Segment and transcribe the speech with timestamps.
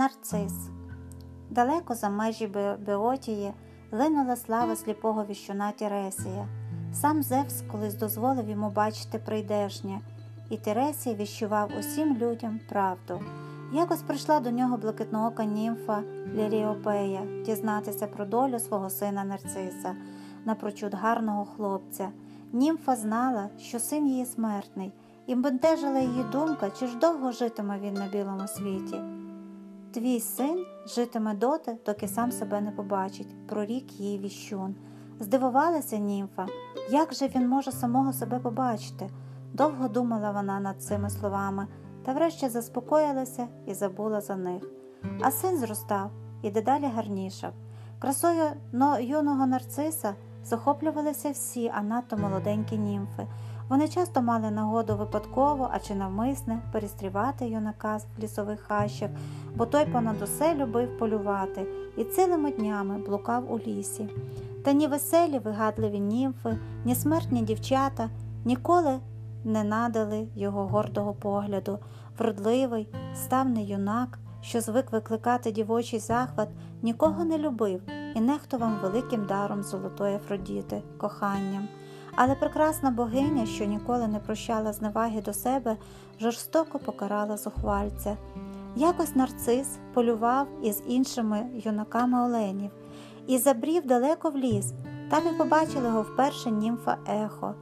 [0.00, 0.54] Нарцис.
[1.50, 2.46] Далеко за межі
[2.86, 3.52] Беотії
[3.92, 6.48] линула слава сліпого віщуна Тіресія.
[6.92, 10.00] Сам Зевс колись дозволив йому бачити прийдешнє,
[10.50, 13.20] і Тиресій віщував усім людям правду.
[13.72, 16.02] Якось прийшла до нього блакитноока німфа
[16.34, 19.96] Ліріопея дізнатися про долю свого сина Нарциса,
[20.44, 22.10] напрочуд гарного хлопця.
[22.52, 24.92] Німфа знала, що син її смертний,
[25.26, 29.00] і бентежила її думка, чи ж довго житиме він на білому світі.
[29.94, 34.74] Твій син житиме доти, доки сам себе не побачить, прорік її віщун.
[35.20, 36.46] Здивувалася німфа,
[36.90, 39.10] як же він може самого себе побачити.
[39.52, 41.66] Довго думала вона над цими словами,
[42.04, 44.62] та врешті заспокоїлася і забула за них.
[45.20, 46.10] А син зростав
[46.42, 47.52] і дедалі гарнішав.
[47.98, 53.26] Красою но- юного нарциса захоплювалися всі, а надто молоденькі німфи.
[53.68, 59.10] Вони часто мали нагоду випадково, а чи навмисне перестрівати юнака в лісових хащах,
[59.54, 64.08] бо той понад усе любив полювати і цілими днями блукав у лісі.
[64.64, 68.10] Та ні веселі, вигадливі німфи, ні смертні дівчата
[68.44, 69.00] ніколи
[69.44, 71.78] не надали його гордого погляду.
[72.18, 76.48] Вродливий, ставний юнак, що звик викликати дівочий захват,
[76.82, 77.82] нікого не любив
[78.14, 81.68] і нехтував великим даром золотої Афродіти, коханням.
[82.16, 85.76] Але прекрасна богиня, що ніколи не прощала зневаги до себе,
[86.20, 88.16] жорстоко покарала зухвальця.
[88.76, 92.70] Якось нарцис полював із іншими юнаками оленів
[93.26, 94.72] і забрів далеко в ліс.
[95.10, 97.54] Там і побачила його вперше німфа ехо.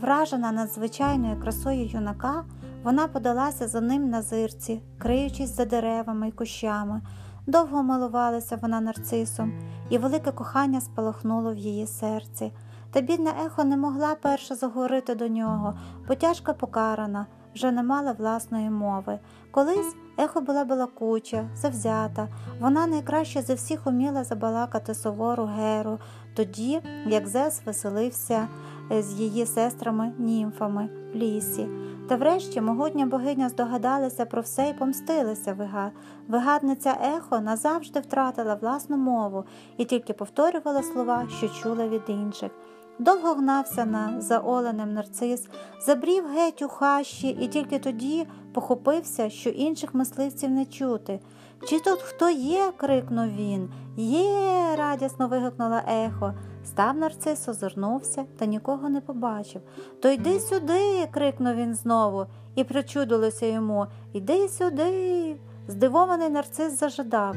[0.00, 2.44] Вражена надзвичайною красою юнака,
[2.82, 7.00] вона подалася за ним на зирці, криючись за деревами й кущами.
[7.46, 9.52] Довго милувалася вона нарцисом,
[9.90, 12.52] і велике кохання спалахнуло в її серці.
[12.90, 15.74] Та бідна ехо не могла перше заговорити до нього,
[16.08, 19.18] бо тяжко покарана, вже не мала власної мови.
[19.50, 22.28] Колись ехо була балакуча, завзята,
[22.60, 25.98] вона найкраще за всіх уміла забалакати сувору геру,
[26.34, 28.48] тоді, як Зевс веселився
[28.92, 31.68] е, з її сестрами німфами в лісі.
[32.12, 35.90] Та врешті могутня богиня здогадалася про все і помстилася вига.
[36.28, 39.44] Вигадниця ехо назавжди втратила власну мову
[39.76, 42.50] і тільки повторювала слова, що чула від інших.
[42.98, 45.48] Довго гнався на за оленем нарцис,
[45.86, 51.20] забрів геть у хащі і тільки тоді похопився, що інших мисливців не чути.
[51.68, 52.72] Чи тут хто є?
[52.76, 53.70] крикнув він.
[53.96, 54.76] Є.
[54.76, 56.34] радісно вигукнула ехо.
[56.64, 59.62] Став нарцис, озирнувся та нікого не побачив.
[60.02, 61.08] То йди сюди.
[61.10, 65.36] крикнув він знову, і причудилося йому Іди сюди.
[65.68, 67.36] Здивований нарцис зажадав.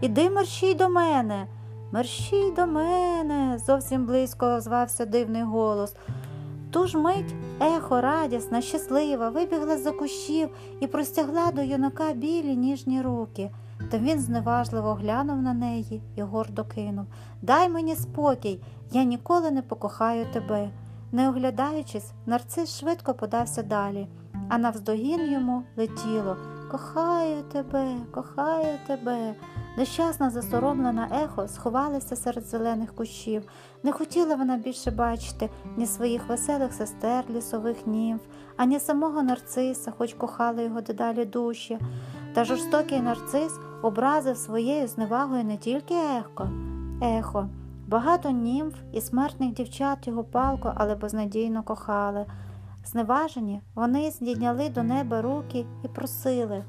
[0.00, 1.46] Іди мерщій до мене.
[1.92, 5.94] Мерщій до мене, зовсім близько озвався дивний голос.
[6.70, 10.48] Ту ж мить ехо, радісна, щаслива, вибігла з-за кущів
[10.80, 13.50] і простягла до юнака білі ніжні руки.
[13.90, 17.06] Та він зневажливо глянув на неї і гордо кинув
[17.42, 20.70] Дай мені спокій, я ніколи не покохаю тебе.
[21.12, 24.08] Не оглядаючись, нарцис швидко подався далі,
[24.48, 26.36] а навздогін йому летіло
[26.70, 29.34] Кохаю тебе, кохаю тебе.
[29.76, 33.42] Нещасна засоромлена ехо сховалася серед зелених кущів.
[33.82, 38.20] Не хотіла вона більше бачити ні своїх веселих сестер, лісових німф,
[38.56, 41.78] ані самого нарциса, хоч кохала його дедалі дужче.
[42.36, 46.48] Та жорстокий нарцис образив своєю зневагою не тільки ехо,
[47.02, 47.48] ехо.
[47.86, 52.26] Багато німф і смертних дівчат його палко, але безнадійно кохали.
[52.84, 56.64] Зневажені, вони здійняли до неба руки і просили.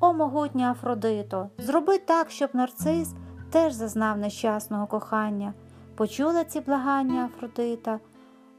[0.00, 3.14] О, могутня Афродито, зроби так, щоб нарцис
[3.50, 5.54] теж зазнав нещасного кохання.
[5.94, 8.00] Почула ці благання Афродита,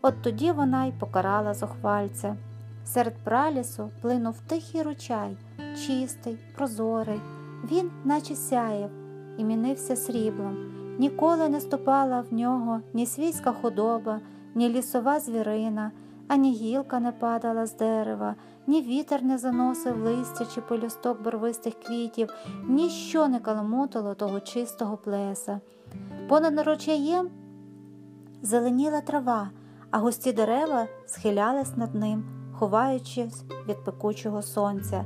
[0.01, 2.35] от тоді вона й покарала зухвальця.
[2.85, 5.37] Серед пралісу плинув тихий ручай,
[5.87, 7.21] чистий, прозорий.
[7.71, 8.89] Він, наче сяєв,
[9.37, 10.57] і мінився сріблом.
[10.99, 14.19] Ніколи не ступала в нього ні свійська худоба,
[14.55, 15.91] ні лісова звірина,
[16.27, 18.35] ані гілка не падала з дерева,
[18.67, 22.29] ні вітер не заносив листя чи пелюсток барвистих квітів,
[22.67, 25.61] ніщо не каламутило того чистого плеса.
[26.27, 27.29] Понад ручаєм
[28.41, 29.49] зеленіла трава,
[29.91, 35.05] а густі дерева схилялись над ним, ховаючись від пекучого сонця.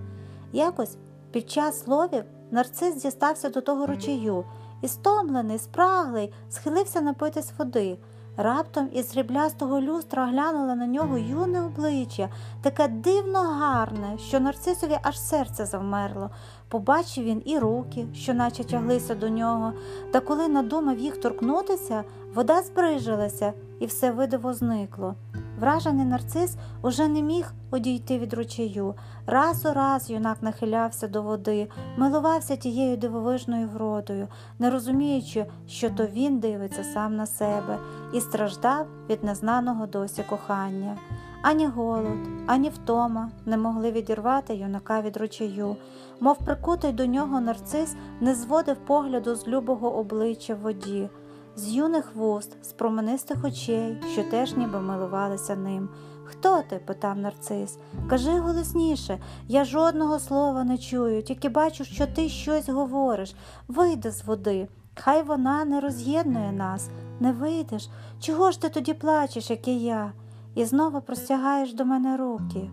[0.54, 0.98] Якось
[1.32, 4.46] під час словів нарцис дістався до того ручаю
[4.82, 7.98] і, стомлений, спраглий, схилився напитись води.
[8.38, 12.30] Раптом із сріблястого люстра глянула на нього юне обличчя,
[12.62, 16.30] таке дивно гарне, що нарцисові аж серце завмерло.
[16.70, 19.74] Побачив він і руки, що наче тяглися до нього,
[20.12, 22.04] та коли надумав їх торкнутися,
[22.38, 25.16] Вода збрижилася, і все видиво зникло.
[25.60, 28.96] Вражений нарцис уже не міг одійти від ручею.
[29.26, 34.28] Раз у раз юнак нахилявся до води, милувався тією дивовижною вродою,
[34.60, 37.78] не розуміючи, що то він дивиться сам на себе
[38.14, 40.98] і страждав від незнаного досі кохання.
[41.42, 42.18] Ані голод,
[42.48, 45.76] ані втома не могли відірвати юнака від ручею,
[46.20, 51.10] мов прикутий до нього нарцис не зводив погляду з любого обличчя в воді
[51.58, 55.90] з юних вуст, з променистих очей, що теж ніби милувалися ним.
[56.26, 56.76] Хто ти?
[56.86, 57.78] питав нарцис.
[58.10, 63.36] Кажи голосніше, я жодного слова не чую, тільки бачу, що ти щось говориш.
[63.68, 64.68] Вийди з води.
[64.96, 66.90] Хай вона не роз'єднує нас,
[67.20, 67.90] не вийдеш.
[68.20, 70.12] Чого ж ти тоді плачеш, як і я,
[70.56, 72.70] і знову простягаєш до мене руки.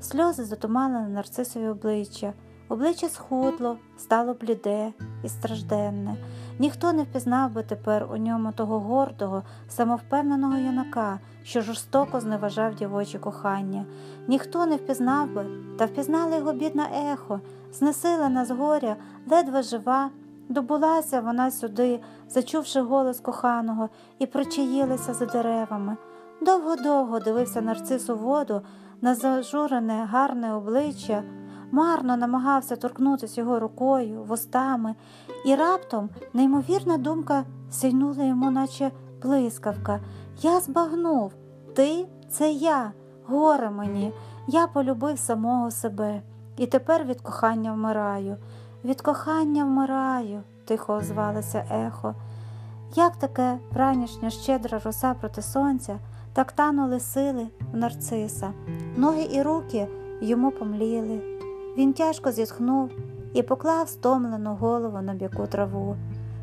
[0.00, 2.32] Сльози затуманили нарцисові обличчя.
[2.72, 4.92] Обличчя схудло, стало бліде
[5.24, 6.16] і стражденне.
[6.58, 13.18] Ніхто не впізнав би тепер у ньому того гордого, самовпевненого юнака, що жорстоко зневажав дівочі
[13.18, 13.84] кохання.
[14.28, 15.46] Ніхто не впізнав би,
[15.78, 17.40] та впізнала його бідна ехо,
[17.72, 18.96] знесилена з горя,
[19.30, 20.10] ледве жива.
[20.48, 25.96] Добулася вона сюди, зачувши голос коханого, і причаїлася за деревами.
[26.42, 28.62] Довго-довго дивився нарцис у воду
[29.00, 31.22] на зажурене, гарне обличчя
[31.72, 34.94] марно намагався торкнутися його рукою, вустами,
[35.46, 38.90] і раптом неймовірна думка сяйнула йому, наче
[39.22, 40.00] блискавка.
[40.42, 41.32] Я збагнув,
[41.74, 42.92] ти це я,
[43.26, 44.12] горе мені,
[44.48, 46.22] я полюбив самого себе,
[46.56, 48.36] і тепер від кохання вмираю.
[48.84, 52.14] Від кохання вмираю, тихо озвалося ехо.
[52.94, 55.98] Як таке вранішня щедра роса проти сонця,
[56.32, 58.52] так танули сили в нарциса,
[58.96, 59.88] ноги і руки
[60.20, 61.31] йому помліли.
[61.76, 62.90] Він тяжко зітхнув
[63.34, 65.96] і поклав стомлену голову на б'яку траву.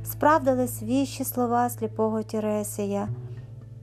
[0.03, 3.09] Справдились віщі слова сліпого Тіресія.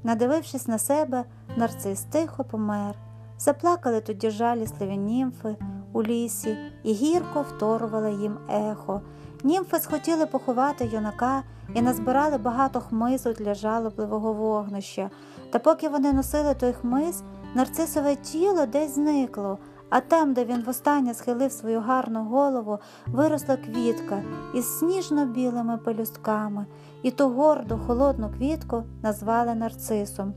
[0.02, 1.25] Надивившись на себе,
[1.56, 2.94] нарцис тихо помер.
[3.38, 5.56] Заплакали тоді жалісливі німфи
[5.93, 9.00] у лісі і гірко вторували їм ехо.
[9.44, 11.42] Німфи схотіли поховати юнака
[11.75, 15.10] і назбирали багато хмизу для жалобливого вогнища.
[15.50, 17.22] Та поки вони носили той хмиз,
[17.54, 19.58] нарцисове тіло десь зникло
[19.90, 24.22] а там, де він востаннє схилив свою гарну голову, виросла квітка
[24.54, 26.66] із сніжно-білими пелюстками,
[27.02, 30.34] і ту горду, холодну квітку назвали нарцисом.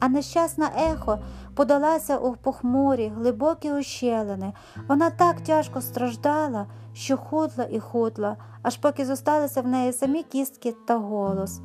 [0.00, 1.18] А нещасна ехо
[1.54, 4.52] подалася у похмурі, глибокі ущелини.
[4.88, 10.74] Вона так тяжко страждала, що худла і худла, аж поки зосталися в неї самі кістки
[10.86, 11.60] та голос.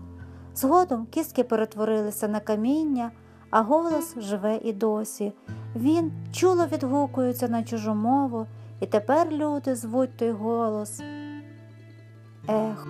[0.55, 3.11] Згодом кістки перетворилися на каміння,
[3.49, 5.33] а голос живе і досі.
[5.75, 8.47] Він чуло відгукується на чужу мову,
[8.79, 11.01] і тепер люди звуть той голос.
[12.49, 12.87] Ех.